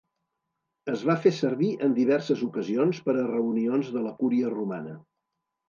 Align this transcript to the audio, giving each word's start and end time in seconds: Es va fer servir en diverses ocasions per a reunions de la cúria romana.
Es 0.93 1.03
va 1.09 1.15
fer 1.25 1.31
servir 1.39 1.69
en 1.89 1.93
diverses 1.99 2.43
ocasions 2.49 3.03
per 3.11 3.17
a 3.19 3.29
reunions 3.29 3.95
de 3.99 4.07
la 4.09 4.17
cúria 4.25 4.53
romana. 4.59 4.99